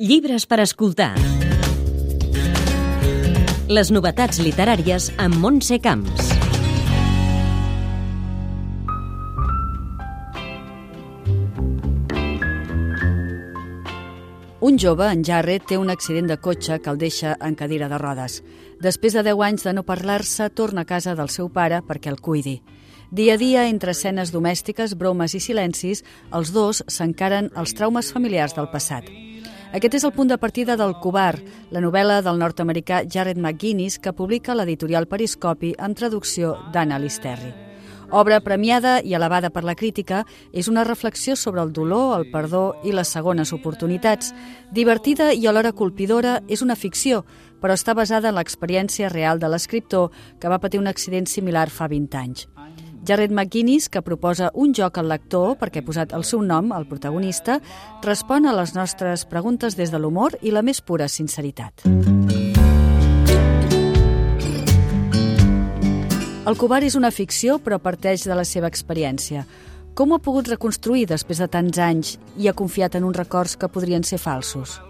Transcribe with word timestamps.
Llibres 0.00 0.46
per 0.48 0.62
escoltar. 0.62 1.10
Les 3.68 3.90
novetats 3.92 4.40
literàries 4.40 5.10
amb 5.20 5.36
Montse 5.42 5.76
Camps. 5.84 6.30
Un 14.64 14.80
jove, 14.80 15.04
en 15.04 15.20
Jarrett, 15.20 15.68
té 15.68 15.76
un 15.76 15.92
accident 15.92 16.32
de 16.32 16.40
cotxe 16.40 16.80
que 16.80 16.88
el 16.88 16.96
deixa 16.96 17.36
en 17.36 17.52
cadira 17.52 17.92
de 17.92 18.00
rodes. 18.00 18.40
Després 18.80 19.12
de 19.12 19.28
10 19.28 19.46
anys 19.52 19.68
de 19.68 19.76
no 19.76 19.84
parlar-se, 19.84 20.48
torna 20.48 20.88
a 20.88 20.88
casa 20.88 21.12
del 21.12 21.28
seu 21.28 21.52
pare 21.52 21.84
perquè 21.84 22.08
el 22.08 22.22
cuidi. 22.24 22.62
Dia 23.12 23.36
a 23.36 23.36
dia, 23.36 23.68
entre 23.68 23.92
escenes 23.92 24.32
domèstiques, 24.32 24.96
bromes 24.96 25.36
i 25.36 25.44
silencis, 25.44 26.06
els 26.32 26.56
dos 26.56 26.86
s'encaren 26.88 27.52
els 27.52 27.76
traumes 27.76 28.14
familiars 28.16 28.56
del 28.56 28.72
passat. 28.72 29.04
Aquest 29.70 29.94
és 29.94 30.02
el 30.02 30.10
punt 30.10 30.26
de 30.26 30.34
partida 30.34 30.74
del 30.74 30.96
Covard, 30.98 31.44
la 31.70 31.78
novel·la 31.78 32.16
del 32.26 32.40
nord-americà 32.42 33.04
Jared 33.06 33.38
McGuinness 33.38 34.00
que 34.02 34.12
publica 34.12 34.56
l'editorial 34.58 35.06
Periscopi 35.06 35.76
amb 35.78 35.94
traducció 35.94 36.56
d'Anna 36.74 36.98
Listerri. 36.98 37.52
Obra 38.10 38.40
premiada 38.42 38.96
i 39.06 39.14
elevada 39.14 39.52
per 39.54 39.62
la 39.62 39.76
crítica, 39.78 40.24
és 40.50 40.66
una 40.66 40.82
reflexió 40.82 41.36
sobre 41.38 41.62
el 41.62 41.70
dolor, 41.72 42.16
el 42.18 42.26
perdó 42.32 42.64
i 42.82 42.90
les 42.90 43.14
segones 43.14 43.52
oportunitats. 43.54 44.34
Divertida 44.74 45.30
i 45.30 45.46
alhora 45.46 45.70
colpidora, 45.70 46.40
és 46.48 46.66
una 46.66 46.74
ficció, 46.74 47.22
però 47.62 47.78
està 47.78 47.94
basada 47.94 48.34
en 48.34 48.40
l'experiència 48.40 49.14
real 49.14 49.38
de 49.38 49.54
l'escriptor 49.54 50.10
que 50.40 50.50
va 50.50 50.58
patir 50.58 50.82
un 50.82 50.90
accident 50.90 51.30
similar 51.30 51.68
fa 51.70 51.86
20 51.86 52.18
anys. 52.18 52.48
Jared 53.06 53.30
McGuinness, 53.32 53.88
que 53.88 54.02
proposa 54.02 54.50
un 54.54 54.74
joc 54.76 54.98
al 55.00 55.08
lector 55.08 55.56
perquè 55.60 55.80
ha 55.80 55.86
posat 55.86 56.12
el 56.16 56.24
seu 56.28 56.42
nom, 56.44 56.72
al 56.72 56.86
protagonista, 56.86 57.60
respon 58.04 58.46
a 58.46 58.54
les 58.56 58.74
nostres 58.76 59.24
preguntes 59.24 59.76
des 59.76 59.90
de 59.90 59.98
l'humor 59.98 60.36
i 60.42 60.52
la 60.52 60.62
més 60.62 60.82
pura 60.84 61.08
sinceritat. 61.08 61.86
El 66.50 66.56
covard 66.58 66.84
és 66.84 66.96
una 66.98 67.12
ficció, 67.14 67.60
però 67.62 67.78
parteix 67.78 68.26
de 68.26 68.34
la 68.34 68.44
seva 68.44 68.68
experiència. 68.68 69.46
Com 69.94 70.12
ho 70.12 70.18
ha 70.18 70.24
pogut 70.24 70.48
reconstruir 70.48 71.06
després 71.06 71.40
de 71.40 71.48
tants 71.48 71.78
anys 71.78 72.14
i 72.36 72.48
ha 72.48 72.56
confiat 72.56 72.96
en 72.96 73.04
uns 73.08 73.16
records 73.16 73.56
que 73.56 73.68
podrien 73.68 74.04
ser 74.04 74.18
falsos? 74.18 74.80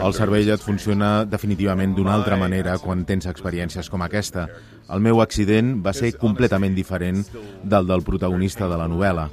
El 0.00 0.14
cervell 0.16 0.48
et 0.54 0.62
funciona 0.64 1.10
definitivament 1.28 1.94
d'una 1.96 2.14
altra 2.16 2.38
manera 2.40 2.78
quan 2.82 3.04
tens 3.08 3.28
experiències 3.30 3.90
com 3.92 4.02
aquesta. 4.06 4.46
El 4.90 5.02
meu 5.04 5.20
accident 5.22 5.76
va 5.84 5.92
ser 5.96 6.14
completament 6.18 6.74
diferent 6.74 7.22
del 7.62 7.86
del 7.86 8.02
protagonista 8.06 8.68
de 8.68 8.78
la 8.80 8.88
novel·la. 8.90 9.28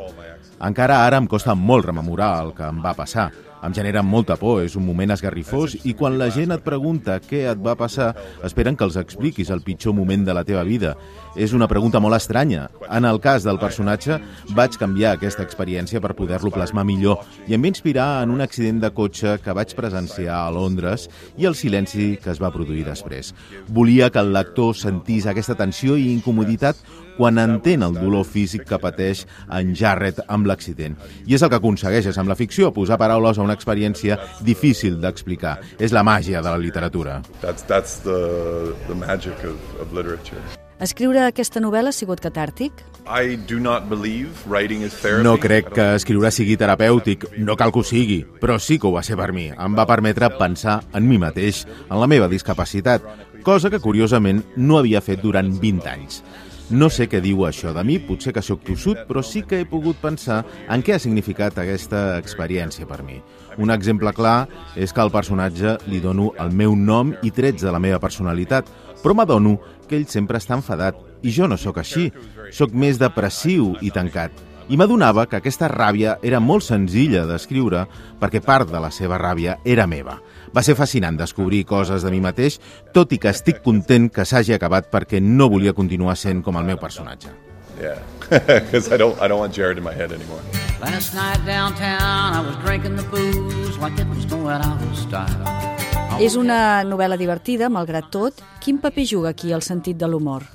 Encara 0.67 1.03
ara 1.05 1.21
em 1.21 1.27
costa 1.29 1.55
molt 1.55 1.85
rememorar 1.85 2.31
el 2.43 2.53
que 2.57 2.67
em 2.67 2.81
va 2.83 2.93
passar. 2.97 3.29
Em 3.65 3.73
genera 3.73 4.03
molta 4.05 4.35
por, 4.37 4.61
és 4.61 4.75
un 4.77 4.85
moment 4.85 5.11
esgarrifós 5.15 5.73
i 5.89 5.95
quan 5.97 6.17
la 6.19 6.29
gent 6.33 6.53
et 6.53 6.63
pregunta 6.65 7.17
què 7.23 7.43
et 7.49 7.61
va 7.63 7.73
passar, 7.79 8.11
esperen 8.45 8.77
que 8.77 8.85
els 8.85 8.97
expliquis 9.01 9.49
el 9.53 9.63
pitjor 9.65 9.95
moment 9.97 10.27
de 10.27 10.35
la 10.37 10.43
teva 10.45 10.61
vida. 10.67 10.93
És 11.35 11.53
una 11.57 11.67
pregunta 11.69 12.01
molt 12.01 12.17
estranya. 12.17 12.67
En 12.89 13.05
el 13.05 13.19
cas 13.21 13.45
del 13.45 13.59
personatge, 13.61 14.19
vaig 14.57 14.77
canviar 14.77 15.15
aquesta 15.15 15.45
experiència 15.45 16.01
per 16.03 16.15
poder-lo 16.17 16.53
plasmar 16.53 16.85
millor 16.85 17.25
i 17.47 17.57
em 17.57 17.65
va 17.65 17.71
inspirar 17.71 18.07
en 18.23 18.35
un 18.35 18.45
accident 18.45 18.81
de 18.83 18.93
cotxe 18.93 19.37
que 19.43 19.57
vaig 19.57 19.73
presenciar 19.77 20.43
a 20.43 20.53
Londres 20.53 21.07
i 21.37 21.49
el 21.49 21.57
silenci 21.57 22.15
que 22.21 22.33
es 22.33 22.41
va 22.41 22.53
produir 22.53 22.85
després. 22.85 23.33
Volia 23.67 24.11
que 24.13 24.21
el 24.21 24.33
lector 24.33 24.75
sentís 24.77 25.25
aquesta 25.25 25.57
tensió 25.57 25.97
i 25.97 26.11
incomoditat 26.13 26.77
quan 27.17 27.41
entén 27.41 27.83
el 27.85 27.97
dolor 27.97 28.25
físic 28.25 28.67
que 28.69 28.79
pateix 28.81 29.25
en 29.53 29.73
Jarrett 29.75 30.21
amb 30.27 30.47
l'accident. 30.49 30.97
I 31.25 31.37
és 31.37 31.43
el 31.43 31.51
que 31.51 31.59
aconsegueixes 31.59 32.17
amb 32.17 32.31
la 32.31 32.37
ficció, 32.39 32.71
posar 32.73 32.99
paraules 33.01 33.37
a 33.37 33.45
una 33.45 33.57
experiència 33.57 34.19
difícil 34.45 35.01
d'explicar. 35.01 35.57
És 35.79 35.95
la 35.95 36.05
màgia 36.05 36.41
de 36.41 36.53
la 36.53 36.61
literatura. 36.61 37.21
That's, 37.41 37.65
that's 37.67 37.99
the, 38.05 38.75
the 38.87 38.95
magic 38.95 39.43
of, 39.43 39.57
of 39.81 39.93
literature. 39.93 40.41
Escriure 40.77 41.23
aquesta 41.25 41.57
novel·la 41.57 41.89
ha 41.89 41.95
sigut 41.95 42.19
catàrtic? 42.21 42.83
I 43.09 43.33
do 43.49 43.57
not 43.57 43.87
believe 43.89 44.43
writing 44.45 44.83
is 44.85 44.93
therapy. 45.01 45.23
No 45.25 45.39
crec 45.41 45.71
que 45.73 45.85
escriure 45.97 46.29
sigui 46.29 46.53
terapèutic, 46.59 47.25
no 47.41 47.55
cal 47.57 47.71
que 47.73 47.81
ho 47.81 47.87
sigui, 47.87 48.19
però 48.37 48.59
sí 48.61 48.77
que 48.77 48.85
ho 48.85 48.91
va 48.93 49.01
ser 49.01 49.17
per 49.17 49.31
mi. 49.33 49.47
Em 49.49 49.77
va 49.77 49.87
permetre 49.89 50.29
pensar 50.37 50.83
en 50.93 51.07
mi 51.09 51.17
mateix, 51.17 51.63
en 51.87 51.97
la 51.97 52.05
meva 52.05 52.29
discapacitat, 52.29 53.07
cosa 53.41 53.71
que 53.73 53.81
curiosament 53.81 54.43
no 54.57 54.77
havia 54.77 55.01
fet 55.01 55.23
durant 55.23 55.49
20 55.49 55.89
anys. 55.89 56.21
No 56.67 56.89
sé 56.91 57.05
què 57.07 57.21
diu 57.23 57.45
això 57.47 57.71
de 57.71 57.79
mi, 57.87 57.95
potser 58.03 58.33
que 58.35 58.41
sóc 58.43 58.65
tossut, 58.67 59.05
però 59.07 59.21
sí 59.23 59.39
que 59.47 59.61
he 59.61 59.67
pogut 59.69 60.01
pensar 60.01 60.41
en 60.67 60.81
què 60.83 60.97
ha 60.97 60.99
significat 60.99 61.55
aquesta 61.61 62.17
experiència 62.19 62.83
per 62.89 62.97
mi. 63.07 63.21
Un 63.55 63.71
exemple 63.71 64.11
clar 64.11 64.49
és 64.75 64.91
que 64.91 64.99
al 64.99 65.13
personatge 65.13 65.77
li 65.87 66.01
dono 66.03 66.33
el 66.43 66.51
meu 66.51 66.75
nom 66.75 67.13
i 67.23 67.31
trets 67.31 67.63
de 67.63 67.71
la 67.71 67.79
meva 67.79 68.01
personalitat, 68.03 68.67
però 68.99 69.15
m'adono 69.15 69.55
que 69.87 69.95
ell 69.95 70.09
sempre 70.11 70.43
està 70.43 70.59
enfadat 70.59 70.99
i 71.23 71.31
jo 71.31 71.47
no 71.47 71.55
sóc 71.55 71.79
així. 71.79 72.09
Sóc 72.51 72.75
més 72.75 72.99
depressiu 72.99 73.71
i 73.79 73.93
tancat. 73.95 74.35
I 74.67 74.75
m'adonava 74.75 75.23
que 75.31 75.37
aquesta 75.39 75.69
ràbia 75.71 76.17
era 76.27 76.41
molt 76.43 76.65
senzilla 76.65 77.21
d'escriure 77.29 77.85
perquè 78.19 78.41
part 78.43 78.67
de 78.67 78.81
la 78.83 78.89
seva 78.91 79.15
ràbia 79.21 79.55
era 79.63 79.85
meva. 79.87 80.17
Va 80.51 80.63
ser 80.63 80.75
fascinant 80.75 81.15
descobrir 81.15 81.63
coses 81.65 82.03
de 82.03 82.11
mi 82.11 82.19
mateix, 82.19 82.59
tot 82.91 83.15
i 83.15 83.19
que 83.21 83.31
estic 83.31 83.61
content 83.63 84.09
que 84.11 84.25
s'hagi 84.27 84.57
acabat 84.57 84.91
perquè 84.91 85.21
no 85.23 85.47
volia 85.47 85.75
continuar 85.77 86.17
sent 86.19 86.43
com 86.43 86.59
el 86.59 86.67
meu 86.67 86.81
personatge. 86.83 87.31
Yeah, 87.79 88.01
because 88.29 88.91
I 88.91 88.97
don't, 88.97 89.15
I 89.21 89.27
don't 89.29 89.39
want 89.39 89.53
Jared 89.53 89.77
in 89.77 89.83
my 89.83 89.93
head 89.93 90.11
anymore. 90.11 90.41
Last 90.81 91.13
night 91.13 91.45
downtown, 91.45 92.33
I 92.33 92.41
was 92.41 92.57
drinking 92.65 92.97
the 92.97 93.03
booze 93.03 93.77
like 93.77 93.97
it 93.99 94.07
was 94.07 94.25
going 94.25 94.61
out 94.61 94.81
of 94.81 94.97
style. 94.97 95.76
És 96.17 96.33
una 96.33 96.81
novel·la 96.81 97.13
divertida, 97.13 97.67
malgrat 97.69 98.07
tot. 98.09 98.39
Quin 98.63 98.79
paper 98.81 99.03
juga 99.05 99.29
aquí 99.35 99.51
el 99.53 99.61
sentit 99.61 99.99
de 100.01 100.07
l'humor? 100.09 100.47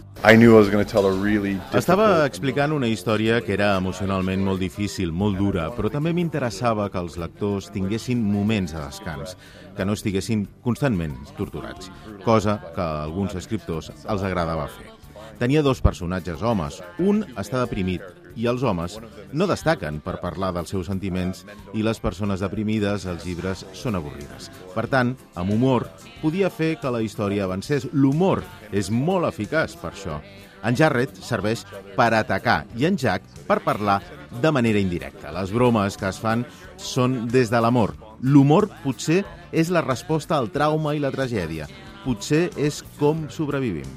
Estava 1.79 2.07
explicant 2.27 2.75
una 2.75 2.89
història 2.91 3.39
que 3.47 3.55
era 3.55 3.69
emocionalment 3.79 4.43
molt 4.43 4.59
difícil, 4.59 5.13
molt 5.15 5.39
dura, 5.39 5.69
però 5.77 5.91
també 5.91 6.11
m'interessava 6.17 6.89
que 6.91 6.99
els 6.99 7.15
lectors 7.19 7.71
tinguessin 7.71 8.25
moments 8.27 8.75
de 8.75 8.83
descans, 8.83 9.37
que 9.77 9.87
no 9.87 9.95
estiguessin 9.95 10.49
constantment 10.67 11.15
torturats, 11.39 11.93
cosa 12.27 12.59
que 12.75 12.83
a 12.83 13.05
alguns 13.05 13.39
escriptors 13.39 13.93
els 14.03 14.27
agradava 14.27 14.67
fer. 14.67 14.91
Tenia 15.39 15.63
dos 15.63 15.79
personatges 15.83 16.43
homes. 16.43 16.83
Un 16.99 17.23
està 17.39 17.63
deprimit 17.63 18.03
i 18.37 18.47
els 18.51 18.63
homes 18.63 18.99
no 19.33 19.47
destaquen 19.51 20.01
per 20.05 20.21
parlar 20.23 20.53
dels 20.57 20.73
seus 20.73 20.89
sentiments 20.91 21.45
i 21.75 21.85
les 21.85 22.01
persones 22.01 22.43
deprimides 22.45 23.07
als 23.07 23.27
llibres 23.27 23.65
són 23.77 23.99
avorrides. 23.99 24.51
Per 24.75 24.87
tant, 24.93 25.15
amb 25.35 25.53
humor, 25.55 25.89
podia 26.23 26.51
fer 26.51 26.77
que 26.81 26.93
la 26.93 27.03
història 27.03 27.45
avancés. 27.45 27.89
L'humor 27.93 28.43
és 28.73 28.91
molt 28.91 29.29
eficaç 29.29 29.77
per 29.81 29.93
això. 29.93 30.21
En 30.63 30.77
Jarrett 30.79 31.19
serveix 31.19 31.65
per 31.97 32.13
atacar 32.15 32.63
i 32.79 32.87
en 32.87 32.97
Jack 32.97 33.27
per 33.49 33.61
parlar 33.65 34.01
de 34.41 34.53
manera 34.55 34.81
indirecta. 34.81 35.33
Les 35.35 35.51
bromes 35.53 35.99
que 35.99 36.09
es 36.09 36.21
fan 36.23 36.47
són 36.77 37.27
des 37.29 37.51
de 37.51 37.61
l'amor. 37.61 37.97
L'humor 38.23 38.69
potser 38.85 39.25
és 39.51 39.73
la 39.75 39.83
resposta 39.83 40.39
al 40.39 40.53
trauma 40.55 40.95
i 40.95 41.03
la 41.03 41.11
tragèdia. 41.11 41.67
Potser 42.07 42.49
és 42.57 42.83
com 42.99 43.29
sobrevivim. 43.31 43.91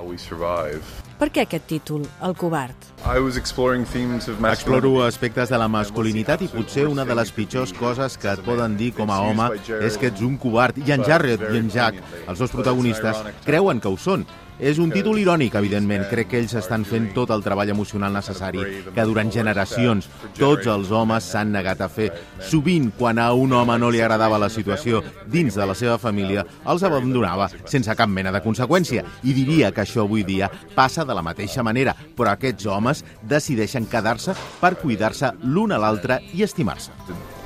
how 0.00 0.06
we 0.08 0.16
survive. 0.16 0.80
Per 1.20 1.28
què 1.28 1.44
aquest 1.44 1.66
títol, 1.68 2.06
El 2.24 2.34
covard? 2.38 2.88
I 3.10 3.18
was 3.18 3.36
exploring 3.36 3.84
themes 3.84 4.28
of 4.28 4.38
masculinity. 4.38 4.86
Exploro 4.86 5.02
aspectes 5.02 5.50
de 5.50 5.58
la 5.58 5.66
masculinitat 5.66 6.44
i 6.46 6.48
potser 6.52 6.84
una 6.86 7.02
de 7.04 7.16
les 7.18 7.32
pitjors 7.34 7.72
coses 7.74 8.14
que 8.14 8.30
et 8.30 8.42
poden 8.46 8.76
dir 8.78 8.92
com 8.94 9.10
a 9.10 9.16
home 9.26 9.48
és 9.82 9.96
que 9.98 10.12
ets 10.12 10.22
un 10.22 10.36
covard. 10.38 10.78
I 10.78 10.94
en 10.94 11.02
Jarrett 11.02 11.42
i 11.50 11.58
en 11.58 11.72
Jack, 11.74 11.98
els 12.28 12.38
dos 12.38 12.54
protagonistes, 12.54 13.24
creuen 13.48 13.82
que 13.82 13.90
ho 13.90 13.98
són. 13.98 14.22
És 14.60 14.78
un 14.78 14.92
títol 14.92 15.18
irònic, 15.20 15.54
evidentment. 15.58 16.04
Crec 16.10 16.30
que 16.30 16.40
ells 16.40 16.54
estan 16.58 16.84
fent 16.84 17.10
tot 17.16 17.32
el 17.34 17.44
treball 17.44 17.72
emocional 17.72 18.12
necessari 18.12 18.64
que 18.94 19.06
durant 19.08 19.32
generacions 19.32 20.10
tots 20.38 20.68
els 20.70 20.92
homes 20.92 21.26
s'han 21.32 21.52
negat 21.54 21.80
a 21.80 21.88
fer. 21.88 22.10
Sovint, 22.50 22.90
quan 22.98 23.18
a 23.18 23.30
un 23.32 23.52
home 23.56 23.78
no 23.80 23.90
li 23.90 24.02
agradava 24.04 24.38
la 24.38 24.50
situació 24.52 25.02
dins 25.26 25.56
de 25.56 25.66
la 25.66 25.74
seva 25.74 25.98
família, 25.98 26.44
els 26.68 26.84
abandonava 26.86 27.48
sense 27.64 27.96
cap 27.96 28.08
mena 28.08 28.32
de 28.34 28.44
conseqüència. 28.44 29.06
I 29.24 29.34
diria 29.36 29.72
que 29.72 29.84
això 29.84 30.04
avui 30.04 30.24
dia 30.28 30.50
passa 30.76 31.04
de 31.04 31.16
la 31.16 31.24
mateixa 31.24 31.64
manera, 31.66 31.96
però 32.16 32.34
aquests 32.34 32.68
homes 32.68 33.04
decideixen 33.22 33.88
quedar-se 33.90 34.36
per 34.60 34.76
cuidar-se 34.80 35.34
l'un 35.42 35.72
a 35.72 35.80
l'altre 35.80 36.20
i 36.34 36.44
estimar-se. 36.44 36.92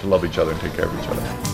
to 0.05 0.11
love 0.11 0.25
each 0.25 0.39
other 0.39 0.53
and 0.53 0.61
take 0.61 0.75
care 0.75 0.87
of 0.87 1.01
each 1.01 1.09
other. 1.09 1.54